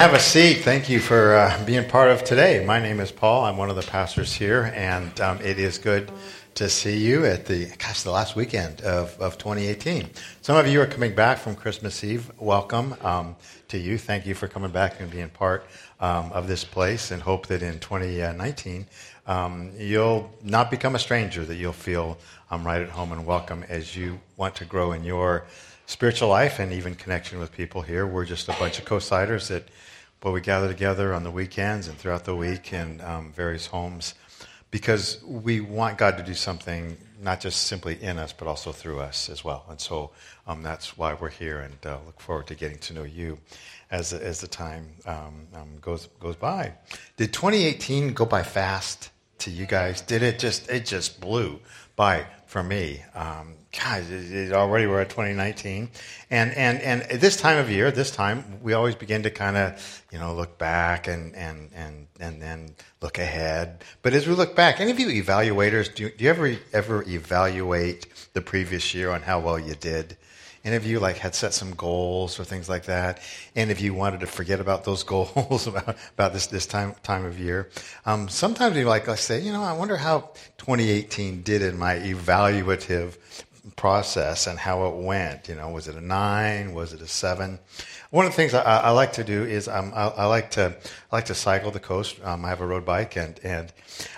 [0.00, 0.58] Have a seat.
[0.58, 2.62] Thank you for uh, being part of today.
[2.62, 3.46] My name is Paul.
[3.46, 6.12] I'm one of the pastors here, and um, it is good
[6.56, 10.10] to see you at the gosh the last weekend of, of 2018.
[10.42, 12.30] Some of you are coming back from Christmas Eve.
[12.38, 13.36] Welcome um,
[13.68, 13.96] to you.
[13.96, 15.66] Thank you for coming back and being part
[15.98, 18.86] um, of this place, and hope that in 2019
[19.26, 21.42] um, you'll not become a stranger.
[21.42, 22.18] That you'll feel
[22.50, 25.46] um, right at home and welcome as you want to grow in your
[25.86, 28.06] spiritual life and even connection with people here.
[28.06, 29.66] We're just a bunch of co-siders that
[30.20, 34.14] but we gather together on the weekends and throughout the week in um, various homes
[34.70, 39.00] because we want God to do something not just simply in us, but also through
[39.00, 39.64] us as well.
[39.70, 40.10] And so
[40.46, 43.38] um, that's why we're here and uh, look forward to getting to know you
[43.90, 46.72] as, as the time um, um goes, goes by.
[47.16, 50.00] Did 2018 go by fast to you guys?
[50.00, 51.60] Did it just, it just blew
[51.94, 53.02] by for me.
[53.14, 55.90] Um, it already we're at 2019,
[56.30, 59.56] and and and at this time of year, this time we always begin to kind
[59.56, 63.84] of you know look back and and and and then look ahead.
[64.02, 68.06] But as we look back, any of you evaluators, do do you ever ever evaluate
[68.32, 70.16] the previous year on how well you did?
[70.66, 73.20] Any of you like had set some goals or things like that?
[73.54, 77.24] And if you wanted to forget about those goals about, about this, this time, time
[77.24, 77.70] of year,
[78.04, 81.94] um, sometimes you like, I say, you know, I wonder how 2018 did in my
[81.94, 83.16] evaluative
[83.76, 85.48] process and how it went.
[85.48, 86.74] You know, was it a nine?
[86.74, 87.60] Was it a seven?
[88.10, 90.76] One of the things I, I like to do is um, I, I, like to
[91.12, 92.16] I like to cycle the coast.
[92.24, 93.72] Um, I have a road bike, and and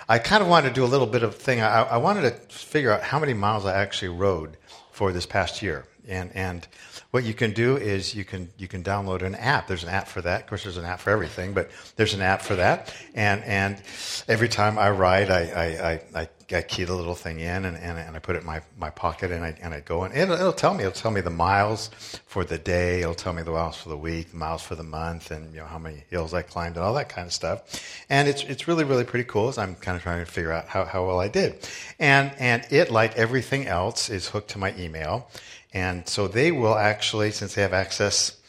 [0.07, 1.61] I kind of wanted to do a little bit of thing.
[1.61, 4.57] I, I wanted to figure out how many miles I actually rode
[4.91, 5.85] for this past year.
[6.09, 6.67] And, and
[7.11, 9.67] what you can do is you can, you can download an app.
[9.67, 10.41] There's an app for that.
[10.41, 12.93] Of course, there's an app for everything, but there's an app for that.
[13.15, 13.81] And, and
[14.27, 17.77] every time I ride, I, I, I, I I key the little thing in and,
[17.77, 20.15] and, and, I put it in my, my pocket and I, and I go and
[20.15, 21.89] it'll, it'll tell me, it'll tell me the miles
[22.25, 23.01] for the day.
[23.01, 25.59] It'll tell me the miles for the week, the miles for the month and, you
[25.59, 28.03] know, how many hills I climbed and all that kind of stuff.
[28.09, 30.67] And it's, it's really, really pretty cool as I'm kind of trying to figure out
[30.67, 31.67] how, how well I did.
[31.99, 35.29] And, and it, like everything else, is hooked to my email.
[35.73, 38.39] And so they will actually, since they have access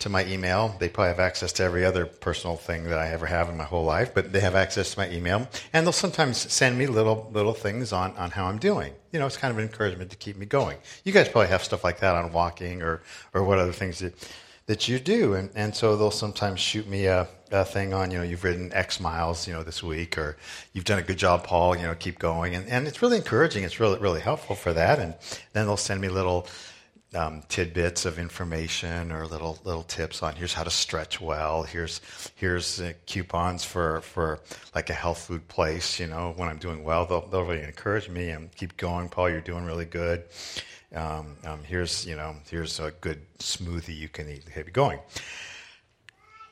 [0.00, 3.26] to my email, they probably have access to every other personal thing that I ever
[3.26, 5.46] have in my whole life, but they have access to my email.
[5.72, 8.94] And they'll sometimes send me little, little things on, on how I'm doing.
[9.12, 10.78] You know, it's kind of an encouragement to keep me going.
[11.04, 13.02] You guys probably have stuff like that on walking or,
[13.34, 14.14] or what other things that,
[14.70, 15.34] that you do.
[15.34, 18.72] And, and so they'll sometimes shoot me a, a thing on, you know, you've ridden
[18.72, 20.36] X miles, you know, this week, or
[20.72, 22.54] you've done a good job, Paul, you know, keep going.
[22.54, 23.64] And, and it's really encouraging.
[23.64, 25.00] It's really, really helpful for that.
[25.00, 25.14] And
[25.54, 26.46] then they'll send me little
[27.16, 31.64] um, tidbits of information or little little tips on here's how to stretch well.
[31.64, 32.00] Here's
[32.36, 34.38] here's uh, coupons for for
[34.76, 35.98] like a health food place.
[35.98, 39.08] You know, when I'm doing well, they'll they'll really encourage me and keep going.
[39.08, 40.22] Paul, you're doing really good.
[40.94, 44.44] Um, um, here's you know here's a good smoothie you can eat.
[44.54, 44.98] Keep going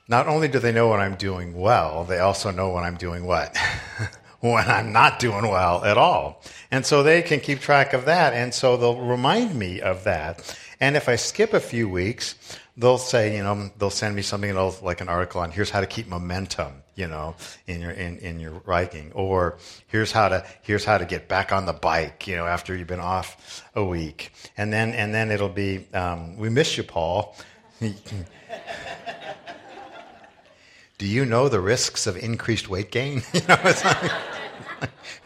[0.09, 3.27] not only do they know when I'm doing well, they also know when I'm doing
[3.27, 3.57] what?
[4.41, 6.43] when I'm not doing well at all.
[6.71, 8.33] And so they can keep track of that.
[8.33, 10.59] And so they'll remind me of that.
[10.81, 12.37] And if I skip a few weeks,
[12.77, 15.87] they'll say, you know, they'll send me something like an article on here's how to
[15.87, 17.37] keep momentum, you know,
[17.69, 21.53] in your in, in your riding, or here's how to here's how to get back
[21.53, 25.31] on the bike, you know, after you've been off a week, and then and then
[25.31, 27.37] it'll be um, we miss you, Paul.
[30.99, 33.23] do you know the risks of increased weight gain?
[33.33, 33.57] you know,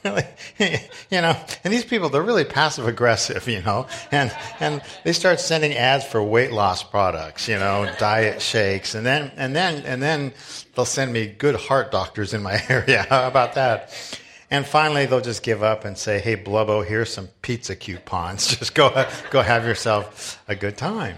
[0.05, 5.13] like, you know, and these people, they're really passive aggressive, you know, and, and they
[5.13, 9.85] start sending ads for weight loss products, you know, diet shakes, and then, and then,
[9.85, 10.33] and then
[10.75, 13.07] they'll send me good heart doctors in my area.
[13.09, 14.19] How about that?
[14.51, 18.47] And finally, they'll just give up and say, "Hey, Blubbo, here's some pizza coupons.
[18.59, 21.17] Just go, go have yourself a good time."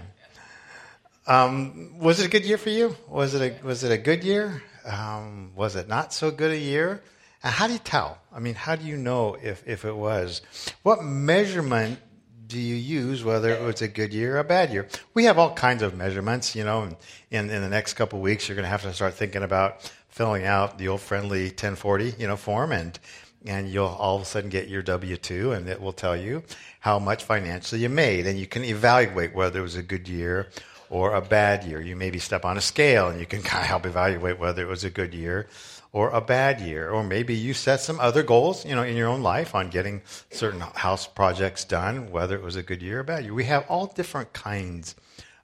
[1.27, 2.95] Um, was it a good year for you?
[3.09, 4.63] Was it a, was it a good year?
[4.85, 7.01] Um, was it not so good a year?
[7.43, 8.19] And how do you tell?
[8.31, 10.41] I mean, how do you know if, if it was?
[10.83, 11.99] What measurement
[12.47, 14.87] do you use whether it was a good year or a bad year?
[15.13, 16.95] We have all kinds of measurements, you know, and
[17.31, 19.91] in, in the next couple of weeks, you're going to have to start thinking about
[20.09, 22.99] filling out the old friendly 1040, you know, form and,
[23.45, 26.43] and you'll all of a sudden get your W-2 and it will tell you
[26.79, 30.47] how much financially you made and you can evaluate whether it was a good year
[30.89, 31.81] or a bad year.
[31.81, 34.67] You maybe step on a scale and you can kind of help evaluate whether it
[34.67, 35.47] was a good year
[35.95, 36.89] or a bad year.
[36.89, 40.01] Or maybe you set some other goals, you know, in your own life on getting
[40.29, 43.33] certain house projects done, whether it was a good year or bad year.
[43.33, 44.95] We have all different kinds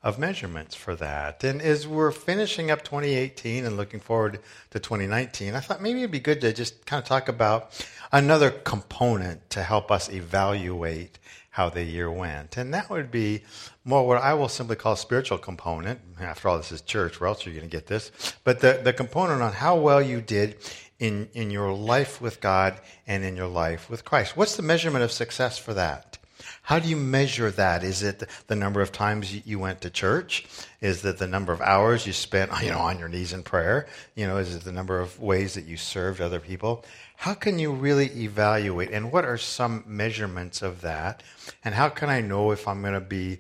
[0.04, 1.42] of measurements for that.
[1.46, 6.12] And as we're finishing up 2018 and looking forward to 2019, I thought maybe it'd
[6.12, 7.72] be good to just kind of talk about
[8.12, 11.18] another component to help us evaluate
[11.52, 12.58] how the year went.
[12.58, 13.44] And that would be
[13.84, 16.00] more what I will simply call spiritual component.
[16.20, 17.20] After all, this is church.
[17.20, 18.12] Where else are you going to get this?
[18.44, 20.58] But the, the component on how well you did
[21.00, 24.38] in, in your life with God and in your life with Christ.
[24.38, 26.20] What's the measurement of success for that?
[26.64, 27.84] How do you measure that?
[27.84, 30.46] Is it the number of times you went to church?
[30.80, 33.88] Is it the number of hours you spent, you know, on your knees in prayer?
[34.16, 36.86] You know, is it the number of ways that you served other people?
[37.18, 38.92] How can you really evaluate?
[38.92, 41.24] And what are some measurements of that?
[41.64, 43.40] And how can I know if I'm going to be,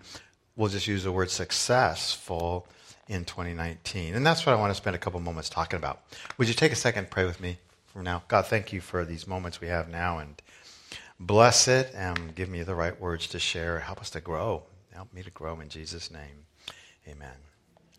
[0.55, 2.67] we'll just use the word successful
[3.07, 4.15] in 2019?
[4.15, 6.01] And that's what I want to spend a couple moments talking about.
[6.37, 7.57] Would you take a second and pray with me
[7.87, 8.23] for now?
[8.27, 10.41] God, thank you for these moments we have now and
[11.19, 13.79] bless it and give me the right words to share.
[13.79, 14.63] Help us to grow.
[14.93, 16.45] Help me to grow in Jesus' name.
[17.07, 17.33] Amen.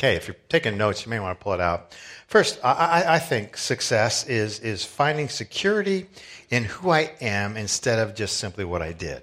[0.03, 1.97] Okay, if you're taking notes, you may want to pull it out.
[2.27, 6.07] First, I, I, think success is, is finding security
[6.51, 9.23] in who I am instead of just simply what I did.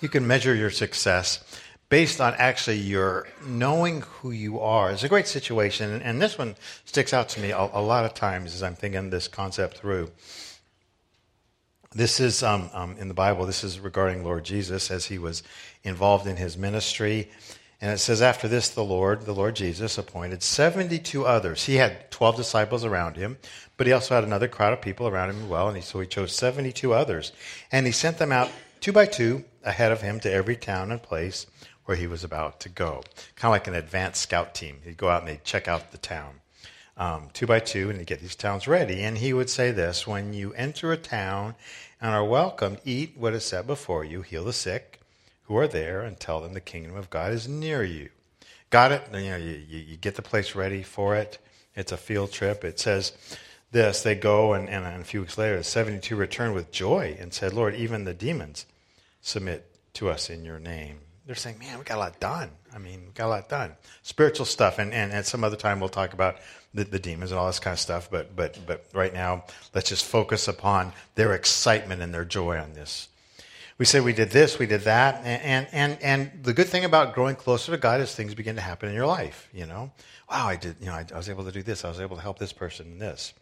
[0.00, 1.44] You can measure your success
[1.88, 4.90] based on actually your knowing who you are.
[4.90, 8.14] It's a great situation, and this one sticks out to me a, a lot of
[8.14, 10.10] times as I'm thinking this concept through.
[11.92, 13.46] This is um, um, in the Bible.
[13.46, 15.42] This is regarding Lord Jesus as he was
[15.82, 17.30] involved in his ministry
[17.80, 21.64] and it says, After this, the Lord, the Lord Jesus, appointed 72 others.
[21.66, 23.36] He had 12 disciples around him,
[23.76, 25.68] but he also had another crowd of people around him as well.
[25.68, 27.32] And he, so he chose 72 others.
[27.70, 28.50] And he sent them out
[28.80, 31.46] two by two ahead of him to every town and place
[31.86, 33.02] where he was about to go.
[33.34, 34.78] Kind of like an advanced scout team.
[34.84, 36.40] He'd go out and they'd check out the town.
[36.98, 39.02] Um, two by two, and he'd get these towns ready.
[39.02, 41.54] And he would say this When you enter a town
[42.00, 45.00] and are welcomed, eat what is set before you, heal the sick
[45.44, 48.08] who are there and tell them the kingdom of God is near you.
[48.70, 49.02] Got it?
[49.12, 51.38] You know, you, you get the place ready for it.
[51.74, 52.64] It's a field trip.
[52.64, 53.12] It says
[53.70, 57.52] this they go, and, and a few weeks later, 72 returned with joy and said,
[57.52, 58.66] Lord, even the demons
[59.20, 60.98] submit to us in your name.
[61.26, 62.50] They're saying, man, we got a lot done.
[62.72, 63.72] I mean, we got a lot done.
[64.02, 66.36] Spiritual stuff, and, and at some other time we'll talk about
[66.72, 69.44] the, the demons and all this kind of stuff, but, but, but right now,
[69.74, 73.08] let's just focus upon their excitement and their joy on this
[73.78, 77.14] we say we did this, we did that, and, and, and the good thing about
[77.14, 79.90] growing closer to God is things begin to happen in your life, you know.
[80.30, 82.16] Wow, I did, you know, I, I was able to do this, I was able
[82.16, 83.34] to help this person in this.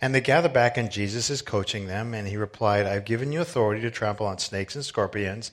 [0.00, 3.40] And they gather back and Jesus is coaching them, and he replied, I've given you
[3.40, 5.50] authority to trample on snakes and scorpions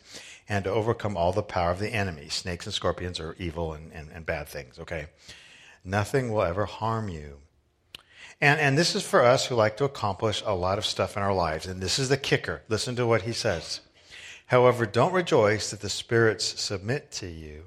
[0.50, 2.28] and to overcome all the power of the enemy.
[2.28, 5.08] Snakes and scorpions are evil and, and, and bad things, okay?
[5.86, 7.38] Nothing will ever harm you.
[8.42, 11.24] And, and this is for us who like to accomplish a lot of stuff in
[11.24, 11.68] our lives.
[11.68, 12.64] And this is the kicker.
[12.68, 13.82] Listen to what he says.
[14.48, 17.66] However, don't rejoice that the spirits submit to you.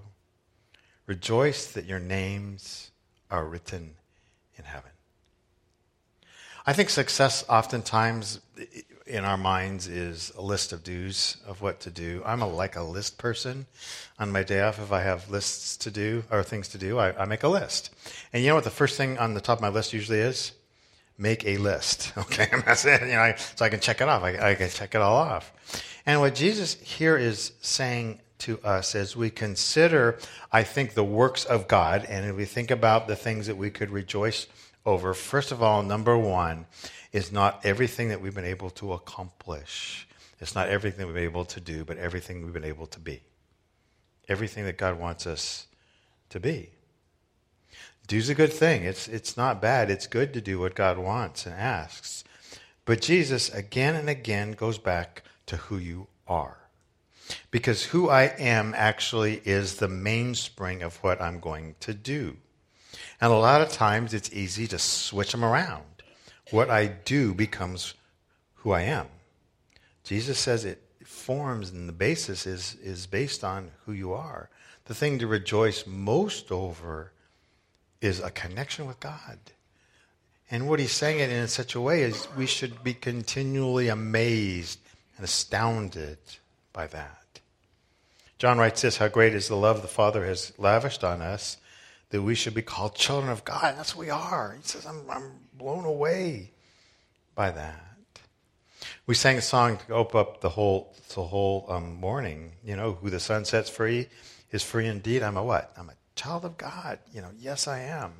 [1.06, 2.90] Rejoice that your names
[3.31, 3.94] are written
[4.56, 4.90] in heaven.
[6.67, 8.40] I think success oftentimes
[9.12, 12.22] in our minds is a list of do's of what to do.
[12.24, 13.66] I'm a, like a list person.
[14.18, 17.16] On my day off, if I have lists to do or things to do, I,
[17.16, 17.90] I make a list.
[18.32, 20.52] And you know what the first thing on the top of my list usually is?
[21.18, 22.12] Make a list.
[22.18, 23.02] Okay, that's it.
[23.02, 24.22] You know, I, so I can check it off.
[24.22, 25.52] I, I can check it all off.
[26.06, 30.18] And what Jesus here is saying to us as we consider,
[30.50, 33.70] I think, the works of God, and if we think about the things that we
[33.70, 34.46] could rejoice
[34.86, 36.66] over, first of all, number one
[37.12, 40.08] is not everything that we've been able to accomplish.
[40.40, 43.22] It's not everything we've been able to do, but everything we've been able to be.
[44.28, 45.66] Everything that God wants us
[46.30, 46.70] to be.
[48.06, 48.84] Do's a good thing.
[48.84, 49.90] It's, it's not bad.
[49.90, 52.24] It's good to do what God wants and asks.
[52.84, 56.58] But Jesus, again and again, goes back to who you are.
[57.50, 62.36] Because who I am actually is the mainspring of what I'm going to do.
[63.20, 65.84] And a lot of times it's easy to switch them around.
[66.52, 67.94] What I do becomes
[68.56, 69.06] who I am.
[70.04, 74.50] Jesus says it forms and the basis is, is based on who you are.
[74.84, 77.12] The thing to rejoice most over
[78.02, 79.38] is a connection with God.
[80.50, 84.78] And what he's saying it in such a way is we should be continually amazed
[85.16, 86.18] and astounded
[86.74, 87.40] by that.
[88.36, 91.56] John writes this How great is the love the Father has lavished on us
[92.12, 93.74] that we should be called children of God.
[93.78, 94.54] That's what we are.
[94.54, 95.32] He says, I'm, I'm
[95.62, 96.50] blown away
[97.36, 97.81] by that.
[99.06, 102.52] We sang a song to open up the whole, the whole um, morning.
[102.64, 104.08] You know, who the sun sets free
[104.50, 105.22] is free indeed.
[105.22, 105.72] I'm a what?
[105.76, 106.98] I'm a child of God.
[107.14, 108.12] You know, yes, I am.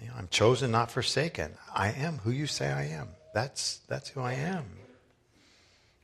[0.00, 1.52] You know, I'm chosen, not forsaken.
[1.74, 3.08] I am who you say I am.
[3.34, 4.64] That's, that's who I am.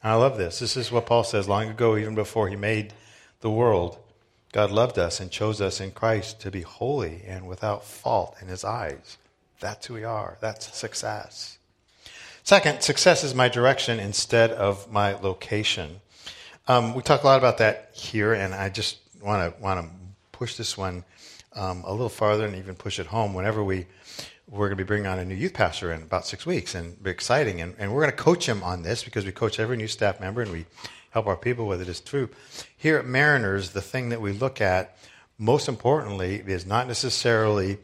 [0.04, 0.58] I love this.
[0.58, 2.92] This is what Paul says long ago, even before he made
[3.40, 3.98] the world.
[4.52, 8.48] God loved us and chose us in Christ to be holy and without fault in
[8.48, 9.16] his eyes.
[9.62, 10.36] That's who we are.
[10.40, 11.56] That's success.
[12.42, 16.00] Second, success is my direction instead of my location.
[16.66, 19.88] Um, we talk a lot about that here, and I just want to want to
[20.32, 21.04] push this one
[21.54, 23.34] um, a little farther and even push it home.
[23.34, 23.86] Whenever we
[24.48, 27.00] we're going to be bringing on a new youth pastor in about six weeks, and
[27.00, 29.76] be exciting, and, and we're going to coach him on this because we coach every
[29.76, 30.66] new staff member, and we
[31.10, 32.28] help our people with it is true.
[32.76, 34.96] Here at Mariners, the thing that we look at
[35.38, 37.78] most importantly is not necessarily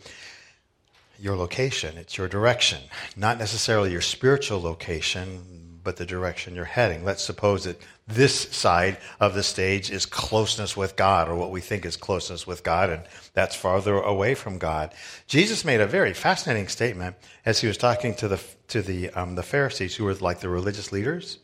[1.19, 2.81] your location, it's your direction.
[3.17, 7.05] Not necessarily your spiritual location, but the direction you're heading.
[7.05, 11.61] Let's suppose that this side of the stage is closeness with God, or what we
[11.61, 14.93] think is closeness with God, and that's farther away from God.
[15.27, 19.35] Jesus made a very fascinating statement as he was talking to the, to the, um,
[19.35, 21.39] the Pharisees, who were like the religious leaders.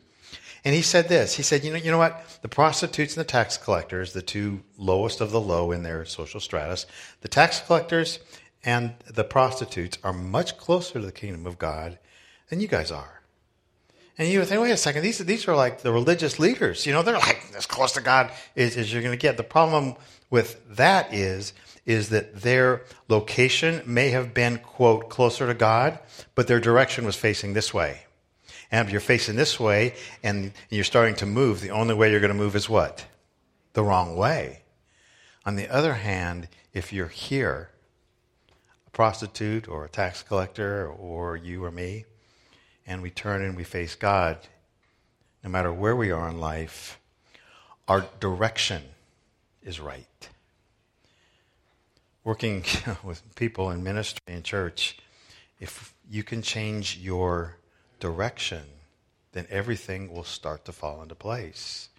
[0.63, 1.35] And he said this.
[1.35, 2.39] He said, you know, you know what?
[2.41, 6.39] The prostitutes and the tax collectors, the two lowest of the low in their social
[6.39, 6.87] stratus,
[7.21, 8.19] the tax collectors
[8.65, 11.99] and the prostitutes are much closer to the kingdom of God
[12.49, 13.21] than you guys are.
[14.17, 16.85] And you would think, wait a second, these, these are like the religious leaders.
[16.85, 19.37] You know, they're like as close to God as, as you're going to get.
[19.37, 19.95] The problem
[20.29, 21.53] with that is,
[21.85, 25.99] is that their location may have been, quote, closer to God,
[26.33, 28.01] but their direction was facing this way.
[28.71, 29.93] And if you're facing this way
[30.23, 33.05] and you're starting to move, the only way you're going to move is what?
[33.73, 34.61] The wrong way.
[35.45, 37.69] On the other hand, if you're here,
[38.95, 42.05] prostitute or a tax collector or you or me,
[42.87, 44.37] and we turn and we face God,
[45.43, 46.97] no matter where we are in life,
[47.89, 48.81] our direction
[49.61, 50.29] is right.
[52.23, 52.63] Working
[53.03, 54.97] with people in ministry and church,
[55.59, 57.57] if you can change your
[57.99, 58.63] direction,
[59.33, 61.89] then everything will start to fall into place.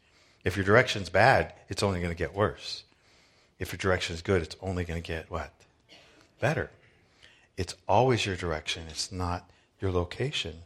[0.45, 2.85] If your direction's bad, it's only going to get worse.
[3.59, 5.53] If your direction is good, it's only going to get what?
[6.41, 6.71] Better.
[7.57, 10.63] It's always your direction, it's not your location.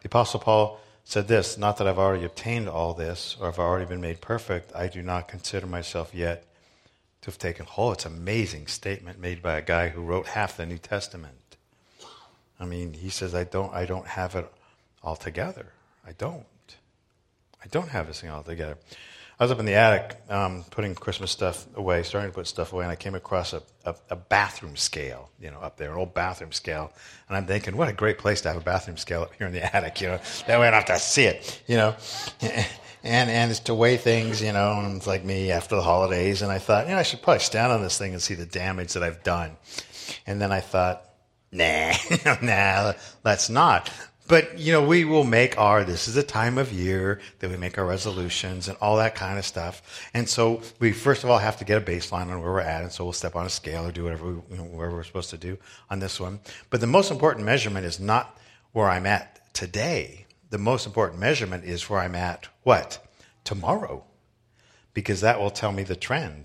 [0.00, 3.86] The Apostle Paul said this Not that I've already obtained all this, or I've already
[3.86, 6.44] been made perfect, I do not consider myself yet
[7.22, 7.94] to have taken hold.
[7.94, 11.56] It's an amazing statement made by a guy who wrote half the New Testament.
[12.60, 14.50] I mean, he says, I don't, I don't have it
[15.02, 15.66] all together.
[16.06, 16.44] I don't.
[17.62, 18.78] I don't have this thing all together.
[19.40, 22.72] I was up in the attic um, putting Christmas stuff away, starting to put stuff
[22.72, 25.96] away, and I came across a, a, a, bathroom scale, you know, up there, an
[25.96, 26.92] old bathroom scale.
[27.28, 29.52] And I'm thinking, what a great place to have a bathroom scale up here in
[29.52, 30.18] the attic, you know.
[30.48, 31.96] That way I don't have to see it, you know.
[33.04, 36.42] And, and it's to weigh things, you know, and it's like me after the holidays.
[36.42, 38.44] And I thought, you know, I should probably stand on this thing and see the
[38.44, 39.56] damage that I've done.
[40.26, 41.08] And then I thought,
[41.52, 41.92] nah,
[42.42, 43.90] nah, let's not.
[44.28, 47.56] But, you know, we will make our, this is a time of year that we
[47.56, 50.10] make our resolutions and all that kind of stuff.
[50.12, 52.82] And so we first of all have to get a baseline on where we're at.
[52.82, 55.02] And so we'll step on a scale or do whatever, we, you know, whatever we're
[55.02, 55.56] supposed to do
[55.88, 56.40] on this one.
[56.68, 58.38] But the most important measurement is not
[58.72, 60.26] where I'm at today.
[60.50, 63.04] The most important measurement is where I'm at what?
[63.44, 64.04] Tomorrow.
[64.92, 66.44] Because that will tell me the trend.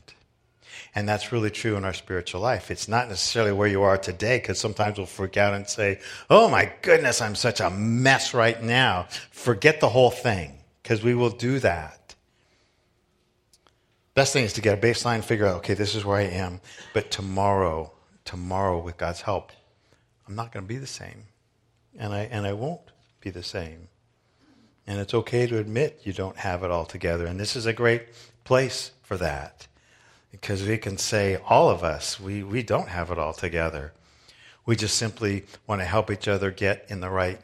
[0.96, 2.70] And that's really true in our spiritual life.
[2.70, 6.50] It's not necessarily where you are today, because sometimes we'll freak out and say, Oh
[6.50, 9.08] my goodness, I'm such a mess right now.
[9.32, 12.16] Forget the whole thing, because we will do that.
[14.14, 16.62] Best thing is to get a baseline, figure out, okay, this is where I am.
[16.94, 17.92] But tomorrow,
[18.26, 19.52] tomorrow, with God's help,
[20.28, 21.24] I'm not going to be the same.
[21.98, 22.82] And I, and I won't
[23.22, 23.88] be the same.
[24.86, 27.26] And it's okay to admit you don't have it all together.
[27.26, 28.10] And this is a great
[28.44, 29.68] place for that
[30.34, 33.94] because we can say, all of us, we, we don't have it all together.
[34.66, 37.40] We just simply want to help each other get in the right,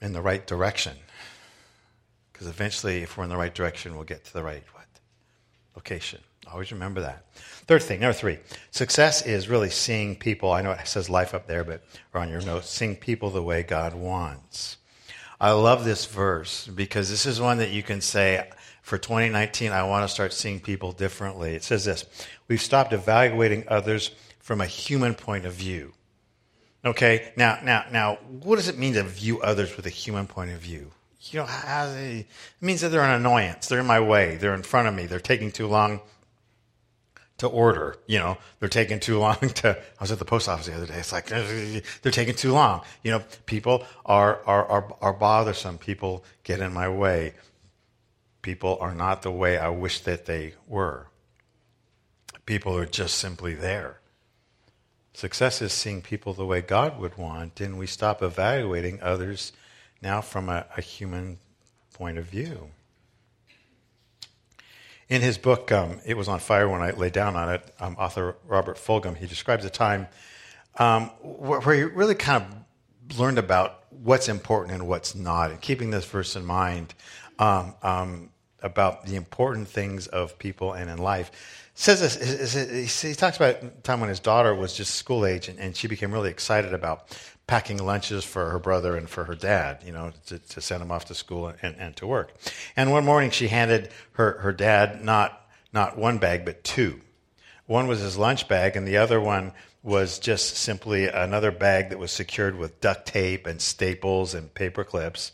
[0.00, 0.96] in the right direction.
[2.32, 4.86] Because eventually, if we're in the right direction, we'll get to the right what?
[5.74, 6.20] Location.
[6.52, 7.26] Always remember that.
[7.34, 8.38] Third thing, number three,
[8.70, 10.52] success is really seeing people.
[10.52, 11.82] I know it says life up there, but
[12.14, 14.76] or on your notes, seeing people the way God wants.
[15.40, 18.48] I love this verse because this is one that you can say,
[18.82, 21.54] for 2019, I want to start seeing people differently.
[21.54, 22.04] It says this
[22.48, 24.10] We've stopped evaluating others
[24.40, 25.94] from a human point of view.
[26.84, 30.50] Okay, now, now, now, what does it mean to view others with a human point
[30.50, 30.90] of view?
[31.20, 32.26] You know, it
[32.60, 33.68] means that they're an annoyance.
[33.68, 34.36] They're in my way.
[34.36, 35.06] They're in front of me.
[35.06, 36.00] They're taking too long
[37.38, 37.94] to order.
[38.08, 39.78] You know, they're taking too long to.
[39.78, 40.96] I was at the post office the other day.
[40.96, 41.26] It's like
[42.02, 42.80] they're taking too long.
[43.04, 45.78] You know, people are are are, are bothersome.
[45.78, 47.34] People get in my way
[48.42, 51.06] people are not the way I wish that they were.
[52.44, 54.00] People are just simply there.
[55.14, 59.52] Success is seeing people the way God would want, and we stop evaluating others
[60.02, 61.38] now from a, a human
[61.94, 62.70] point of view.
[65.08, 67.96] In his book, um, It Was on Fire When I Lay Down on It, um,
[67.96, 70.08] author Robert Fulghum, he describes a time
[70.78, 72.44] um, where, where he really kind
[73.10, 76.94] of learned about what's important and what's not, and keeping this verse in mind
[77.38, 78.30] um, um,
[78.62, 81.30] about the important things of people and in life.
[81.74, 85.74] Says this, he talks about time when his daughter was just school age, and, and
[85.74, 87.16] she became really excited about
[87.46, 90.92] packing lunches for her brother and for her dad, you know, to, to send them
[90.92, 92.32] off to school and, and to work.
[92.76, 97.00] And one morning she handed her, her dad not, not one bag, but two.
[97.66, 99.52] One was his lunch bag, and the other one
[99.82, 104.84] was just simply another bag that was secured with duct tape and staples and paper
[104.84, 105.32] clips.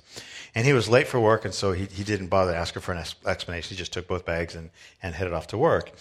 [0.55, 2.81] And he was late for work, and so he, he didn't bother to ask her
[2.81, 3.71] for an explanation.
[3.71, 4.71] He just took both bags and,
[5.03, 5.93] and headed off to work.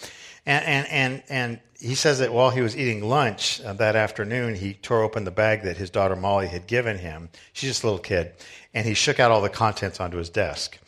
[0.46, 4.54] And, and, and, and he says that while he was eating lunch uh, that afternoon,
[4.54, 7.28] he tore open the bag that his daughter Molly had given him.
[7.52, 8.32] She's just a little kid.
[8.72, 10.78] And he shook out all the contents onto his desk.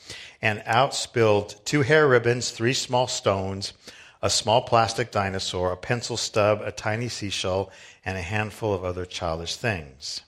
[0.40, 3.75] And out spilled two hair ribbons, three small stones,
[4.23, 7.71] a small plastic dinosaur, a pencil stub, a tiny seashell,
[8.05, 10.23] and a handful of other childish things.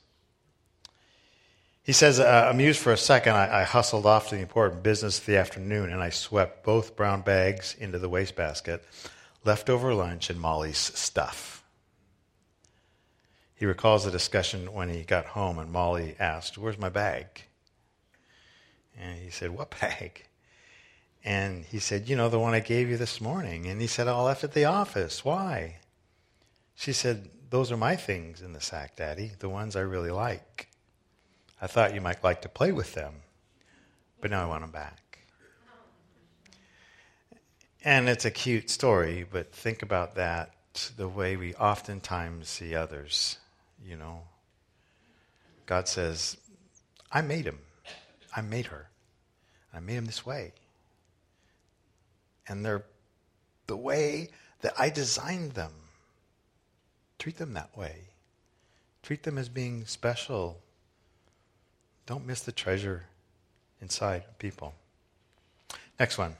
[1.84, 5.18] He says, uh, amused for a second, I, I, hustled off to the important business
[5.18, 8.84] of the afternoon and I swept both brown bags into the wastebasket,
[9.44, 11.64] leftover lunch, and Molly's stuff.
[13.56, 17.44] He recalls the discussion when he got home and Molly asked, Where's my bag?
[18.96, 20.24] And he said, What bag?
[21.24, 23.66] And he said, You know, the one I gave you this morning.
[23.66, 25.24] And he said, I left it at the office.
[25.24, 25.78] Why?
[26.74, 30.68] She said, Those are my things in the sack, Daddy, the ones I really like.
[31.62, 33.14] I thought you might like to play with them,
[34.20, 35.20] but now I want them back.
[37.84, 40.50] And it's a cute story, but think about that
[40.96, 43.38] the way we oftentimes see others,
[43.86, 44.22] you know.
[45.66, 46.36] God says,
[47.12, 47.60] I made him.
[48.34, 48.88] I made her.
[49.72, 50.54] I made him this way.
[52.48, 52.84] And they're
[53.68, 54.30] the way
[54.62, 55.72] that I designed them.
[57.20, 58.08] Treat them that way.
[59.04, 60.60] Treat them as being special
[62.06, 63.04] don't miss the treasure
[63.80, 64.74] inside people.
[65.98, 66.36] Next one.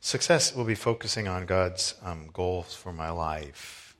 [0.00, 3.96] Success will be focusing on God's um, goals for my life.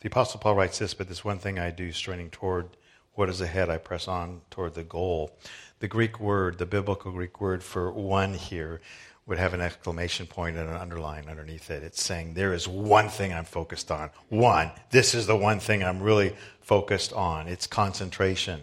[0.00, 2.68] The Apostle Paul writes this, but this one thing I do, straining toward
[3.14, 5.36] what is ahead, I press on toward the goal.
[5.80, 8.80] The Greek word, the biblical Greek word for one here,
[9.26, 11.82] would have an exclamation point and an underline underneath it.
[11.82, 14.10] It's saying, There is one thing I'm focused on.
[14.28, 14.70] One.
[14.90, 17.48] This is the one thing I'm really focused on.
[17.48, 18.60] It's concentration.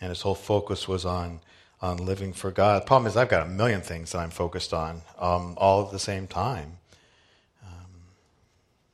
[0.00, 1.40] And his whole focus was on,
[1.80, 2.82] on living for God.
[2.82, 5.92] The problem is, I've got a million things that I'm focused on um, all at
[5.92, 6.76] the same time.
[7.64, 7.86] Um,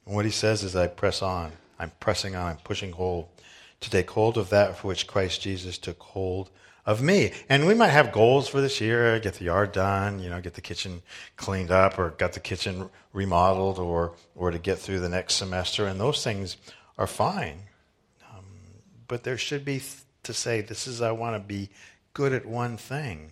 [0.04, 1.52] what he says is, I press on.
[1.78, 2.52] I'm pressing on.
[2.52, 3.26] I'm pushing hold
[3.80, 6.50] to take hold of that for which Christ Jesus took hold
[6.90, 7.32] of me.
[7.48, 10.54] And we might have goals for this year, get the yard done, you know, get
[10.54, 11.02] the kitchen
[11.36, 15.86] cleaned up or got the kitchen remodeled or, or to get through the next semester.
[15.86, 16.56] And those things
[16.98, 17.60] are fine.
[18.32, 18.44] Um,
[19.06, 21.70] but there should be th- to say, this is, I want to be
[22.12, 23.30] good at one thing.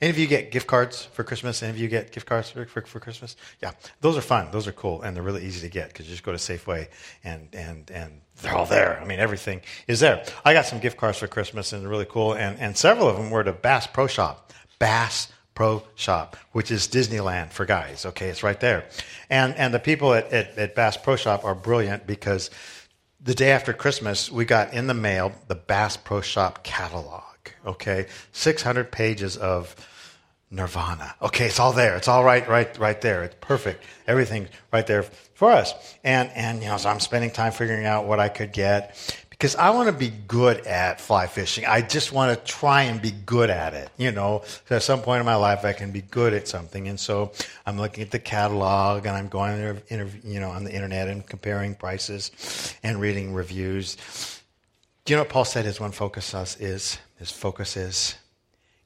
[0.00, 1.62] Any of you get gift cards for Christmas?
[1.62, 3.36] Any of you get gift cards for, for, for Christmas?
[3.62, 4.48] Yeah, those are fun.
[4.50, 6.88] Those are cool, and they're really easy to get because you just go to Safeway
[7.24, 9.00] and, and, and they're all there.
[9.00, 10.24] I mean, everything is there.
[10.44, 13.16] I got some gift cards for Christmas, and they're really cool, and, and several of
[13.16, 14.52] them were to Bass Pro Shop.
[14.78, 18.06] Bass Pro Shop, which is Disneyland for guys.
[18.06, 18.86] Okay, it's right there.
[19.28, 22.50] And, and the people at, at, at Bass Pro Shop are brilliant because
[23.20, 27.22] the day after Christmas, we got in the mail the Bass Pro Shop catalog.
[27.66, 29.74] Okay, 600 pages of
[30.50, 31.14] Nirvana.
[31.22, 31.96] Okay, it's all there.
[31.96, 33.24] It's all right, right, right there.
[33.24, 33.82] It's perfect.
[34.06, 35.72] Everything right there for us.
[36.04, 38.96] And and you know, so I'm spending time figuring out what I could get
[39.30, 41.64] because I want to be good at fly fishing.
[41.64, 43.90] I just want to try and be good at it.
[43.96, 46.86] You know, so at some point in my life, I can be good at something.
[46.86, 47.32] And so
[47.66, 51.74] I'm looking at the catalog and I'm going you know, on the internet and comparing
[51.74, 53.96] prices and reading reviews.
[55.04, 56.98] Do you know what Paul said his one focus is?
[57.18, 58.16] His focus is,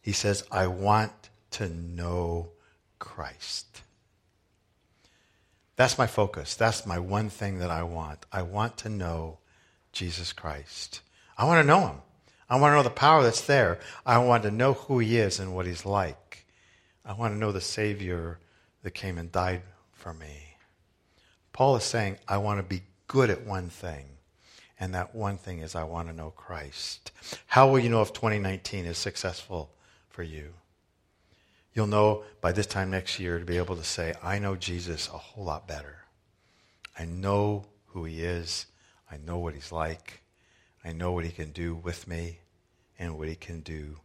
[0.01, 1.13] he says, I want
[1.53, 2.51] to know
[2.99, 3.83] Christ.
[5.77, 6.55] That's my focus.
[6.55, 8.25] That's my one thing that I want.
[8.33, 9.39] I want to know
[9.93, 11.03] Jesus Christ.
[11.37, 11.97] I want to know him.
[12.49, 13.79] I want to know the power that's there.
[14.07, 16.47] I want to know who he is and what he's like.
[17.05, 18.39] I want to know the Savior
[18.83, 20.57] that came and died for me.
[21.53, 24.07] Paul is saying, I want to be good at one thing.
[24.79, 27.13] And that one thing is, I want to know Christ.
[27.47, 29.71] How will you know if 2019 is successful
[30.09, 30.53] for you?
[31.73, 35.09] You'll know by this time next year to be able to say, I know Jesus
[35.09, 36.05] a whole lot better.
[36.99, 38.67] I know who he is.
[39.11, 40.23] I know what he's like.
[40.85, 42.41] I know what he can do with me
[42.99, 43.99] and what he can do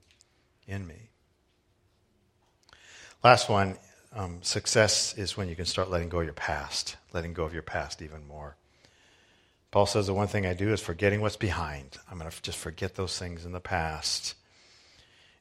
[0.68, 1.10] in me.
[3.24, 3.78] Last one
[4.14, 7.54] um, success is when you can start letting go of your past, letting go of
[7.54, 8.58] your past even more.
[9.72, 11.98] Paul says the one thing I do is forgetting what's behind.
[12.10, 14.36] I'm going to just forget those things in the past.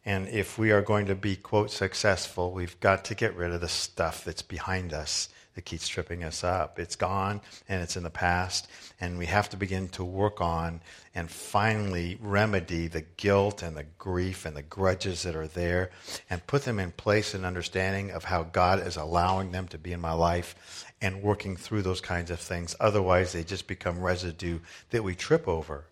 [0.07, 3.61] And if we are going to be, quote, successful, we've got to get rid of
[3.61, 6.79] the stuff that's behind us that keeps tripping us up.
[6.79, 8.69] It's gone and it's in the past,
[9.01, 10.81] and we have to begin to work on
[11.15, 15.91] and finally remedy the guilt and the grief and the grudges that are there
[16.29, 19.93] and put them in place in understanding of how God is allowing them to be
[19.93, 22.77] in my life and working through those kinds of things.
[22.79, 24.59] Otherwise, they just become residue
[24.91, 25.85] that we trip over.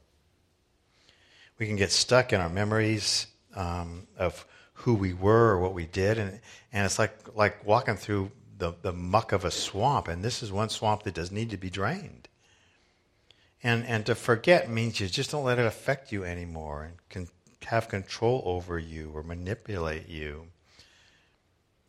[1.58, 5.86] We can get stuck in our memories um, of who we were or what we
[5.86, 6.40] did, and,
[6.72, 10.52] and it's like, like walking through the, the muck of a swamp, and this is
[10.52, 12.28] one swamp that does need to be drained.
[13.62, 17.28] And, and to forget means you just don't let it affect you anymore and can
[17.66, 20.46] have control over you or manipulate you.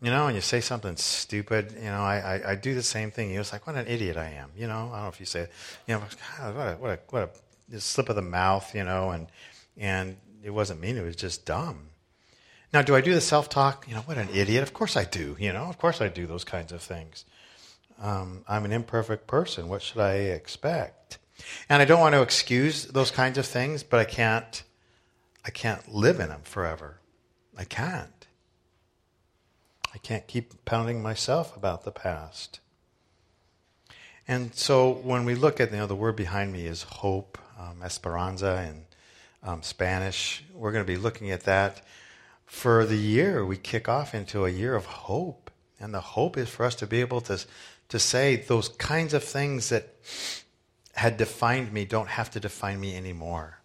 [0.02, 3.12] You know, and you say something stupid, you know, I, I, I do the same
[3.12, 3.32] thing.
[3.32, 4.50] You're like, what an idiot I am.
[4.58, 5.48] You know, I don't know if you say,
[5.88, 6.04] you know,
[6.38, 7.36] God, what a, what a, what
[7.74, 9.28] a slip of the mouth, you know, and,
[9.78, 11.90] and it wasn't mean, it was just dumb.
[12.72, 13.88] Now, do I do the self talk?
[13.88, 14.64] You know, what an idiot.
[14.64, 15.36] Of course I do.
[15.40, 17.26] You know, of course I do those kinds of things.
[18.02, 19.68] Um, I'm an imperfect person.
[19.68, 21.18] What should I expect?
[21.68, 24.64] And I don't want to excuse those kinds of things, but I can't.
[25.46, 27.00] I can't live in them forever.
[27.58, 28.28] I can't.
[29.94, 32.60] I can't keep pounding myself about the past.
[34.28, 37.82] And so when we look at, you know, the word behind me is hope, um,
[37.82, 38.86] esperanza in
[39.50, 40.44] um, Spanish.
[40.54, 41.82] We're going to be looking at that
[42.50, 43.46] for the year.
[43.46, 45.52] We kick off into a year of hope.
[45.80, 47.40] And the hope is for us to be able to,
[47.88, 49.96] to say those kinds of things that
[50.94, 53.60] had defined me don't have to define me anymore.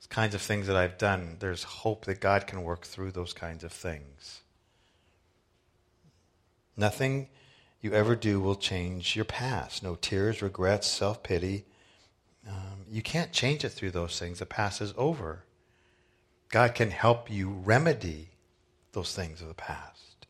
[0.00, 3.32] Those kinds of things that I've done, there's hope that God can work through those
[3.32, 4.40] kinds of things.
[6.76, 7.28] Nothing
[7.80, 9.82] you ever do will change your past.
[9.82, 11.66] No tears, regrets, self pity.
[12.48, 14.38] Um, you can't change it through those things.
[14.38, 15.44] The past is over.
[16.48, 18.30] God can help you remedy
[18.92, 20.26] those things of the past.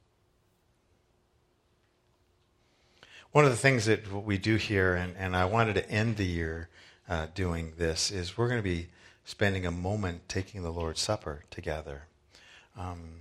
[3.30, 6.26] One of the things that we do here, and, and I wanted to end the
[6.26, 6.68] year
[7.08, 8.88] uh, doing this, is we're going to be
[9.24, 12.04] spending a moment taking the Lord's Supper together.
[12.76, 13.20] Um,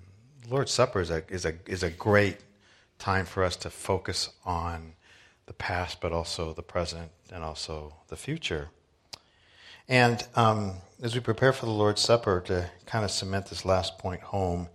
[0.49, 2.37] Lord's Supper is a, is, a, is a great
[2.97, 4.93] time for us to focus on
[5.45, 8.69] the past, but also the present and also the future.
[9.89, 13.99] And um, as we prepare for the Lord's Supper to kind of cement this last
[13.99, 14.67] point home,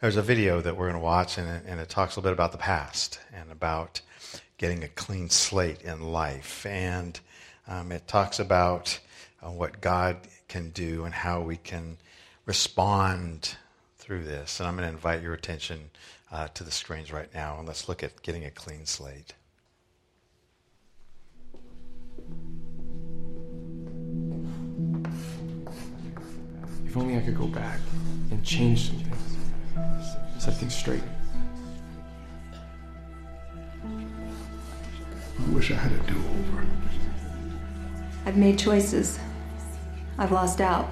[0.00, 2.30] there's a video that we're going to watch, and it, and it talks a little
[2.30, 4.00] bit about the past and about
[4.58, 6.64] getting a clean slate in life.
[6.64, 7.18] And
[7.68, 8.98] um, it talks about
[9.42, 10.16] uh, what God
[10.48, 11.98] can do and how we can
[12.46, 13.56] respond
[13.98, 14.60] through this.
[14.60, 15.90] And I'm going to invite your attention
[16.32, 19.34] uh, to the screens right now, and let's look at getting a clean slate.
[26.96, 27.78] If only I could go back
[28.30, 29.36] and change some things,
[30.42, 31.02] set things straight.
[33.84, 36.66] I wish I had a do over.
[38.24, 39.18] I've made choices.
[40.16, 40.88] I've lost out.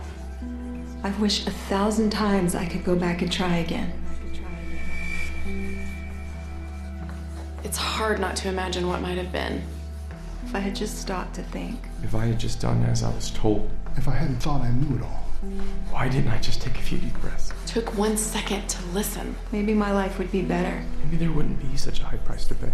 [1.02, 3.90] I've wished a thousand times I could go back and try again.
[7.62, 9.62] It's hard not to imagine what might have been.
[10.44, 11.78] If I had just stopped to think.
[12.02, 14.98] If I had just done as I was told, If I hadn't thought I knew
[14.98, 15.23] it all.
[15.90, 17.52] Why didn't I just take a few deep breaths?
[17.66, 19.34] Took one second to listen.
[19.52, 20.84] Maybe my life would be better.
[21.04, 22.72] Maybe there wouldn't be such a high price to pay.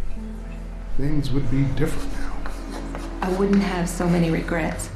[0.97, 2.37] Things would be different now.
[3.23, 4.91] I wouldn't have so many regrets.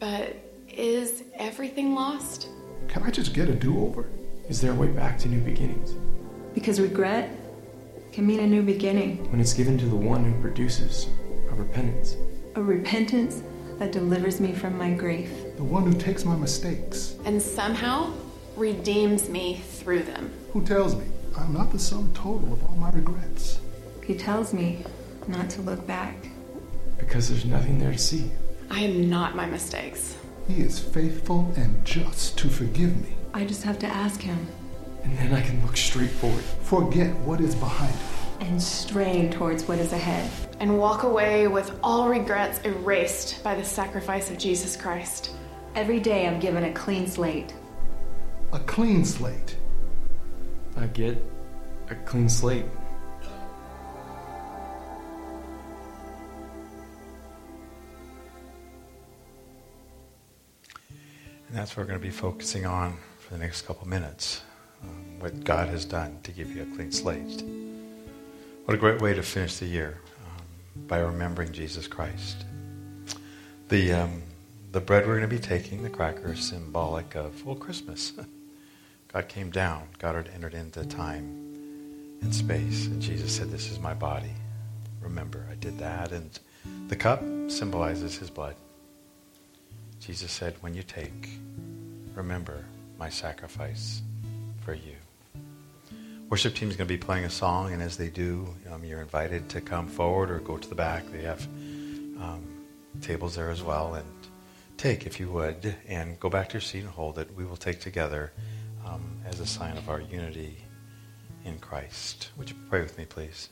[0.00, 0.36] But
[0.68, 2.48] is everything lost?
[2.88, 4.08] Can I just get a do over?
[4.48, 5.94] Is there a way back to new beginnings?
[6.54, 7.30] Because regret
[8.12, 11.17] can mean a new beginning, When it's given to the one who produces a
[11.58, 12.16] repentance.
[12.54, 13.42] a repentance
[13.78, 15.30] that delivers me from my grief.
[15.56, 17.14] The one who takes my mistakes.
[17.24, 18.12] And somehow
[18.56, 20.32] redeems me through them.
[20.52, 21.04] Who tells me
[21.36, 23.60] I'm not the sum total of all my regrets.
[24.04, 24.84] He tells me
[25.28, 26.16] not to look back.
[26.98, 28.30] Because there's nothing there to see.
[28.70, 30.16] I am not my mistakes.
[30.48, 33.14] He is faithful and just to forgive me.
[33.34, 34.46] I just have to ask him
[35.04, 36.42] And then I can look straight forward.
[36.62, 38.17] Forget what is behind me.
[38.40, 40.30] And strain towards what is ahead.
[40.60, 45.32] And walk away with all regrets erased by the sacrifice of Jesus Christ.
[45.74, 47.54] Every day I'm given a clean slate.
[48.52, 49.56] A clean slate.
[50.76, 51.22] I get
[51.90, 52.64] a clean slate.
[61.48, 64.42] And that's what we're going to be focusing on for the next couple minutes.
[64.82, 67.42] Um, what God has done to give you a clean slate.
[68.68, 70.44] What a great way to finish the year um,
[70.88, 72.44] by remembering Jesus Christ.
[73.70, 74.22] The, um,
[74.72, 78.12] the bread we're going to be taking, the crackers, symbolic of, well, Christmas.
[79.10, 79.88] God came down.
[79.98, 81.24] God had entered into time
[82.20, 82.88] and space.
[82.88, 84.34] And Jesus said, This is my body.
[85.00, 86.12] Remember, I did that.
[86.12, 86.38] And
[86.88, 88.54] the cup symbolizes his blood.
[89.98, 91.30] Jesus said, When you take,
[92.14, 92.66] remember
[92.98, 94.02] my sacrifice
[94.60, 94.97] for you.
[96.28, 99.00] Worship team is going to be playing a song, and as they do, um, you're
[99.00, 101.10] invited to come forward or go to the back.
[101.10, 101.42] They have
[102.20, 102.46] um,
[103.00, 103.94] tables there as well.
[103.94, 104.04] And
[104.76, 107.34] take, if you would, and go back to your seat and hold it.
[107.34, 108.32] We will take together
[108.86, 110.58] um, as a sign of our unity
[111.46, 112.28] in Christ.
[112.36, 113.48] Would you pray with me, please?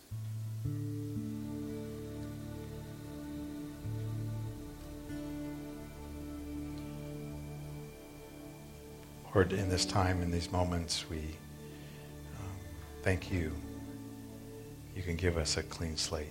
[9.34, 11.36] Lord, in this time, in these moments, we
[13.06, 13.52] thank you.
[14.96, 16.26] You can give us a clean slate.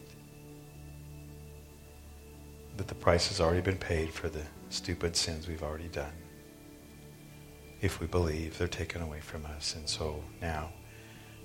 [2.76, 6.12] That the price has already been paid for the stupid sins we've already done.
[7.80, 9.74] If we believe, they're taken away from us.
[9.76, 10.74] And so now,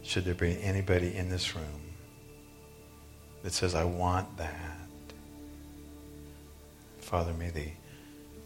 [0.03, 1.81] should there be anybody in this room
[3.45, 4.89] that says, I want that,
[6.99, 7.75] Father, may they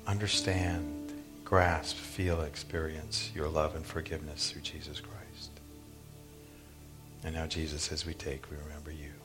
[0.07, 1.15] understand,
[1.47, 5.24] grasp, feel, experience your love and forgiveness through Jesus Christ.
[7.25, 9.24] And now, Jesus, as we take, we remember you.